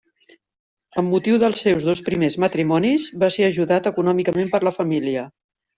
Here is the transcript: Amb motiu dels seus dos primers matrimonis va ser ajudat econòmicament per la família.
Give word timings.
Amb 1.01 1.13
motiu 1.15 1.37
dels 1.43 1.61
seus 1.67 1.85
dos 1.89 2.01
primers 2.09 2.39
matrimonis 2.47 3.07
va 3.25 3.33
ser 3.39 3.49
ajudat 3.53 3.95
econòmicament 3.95 4.55
per 4.57 4.65
la 4.69 4.77
família. 4.83 5.33